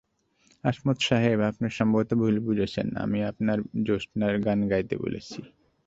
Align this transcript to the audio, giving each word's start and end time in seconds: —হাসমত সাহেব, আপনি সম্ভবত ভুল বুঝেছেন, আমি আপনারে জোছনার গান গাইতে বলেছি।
—হাসমত 0.63 0.97
সাহেব, 1.07 1.39
আপনি 1.49 1.67
সম্ভবত 1.77 2.09
ভুল 2.21 2.35
বুঝেছেন, 2.45 2.87
আমি 3.03 3.19
আপনারে 3.29 3.61
জোছনার 3.87 4.35
গান 4.45 4.59
গাইতে 4.71 4.95
বলেছি। 4.97 5.39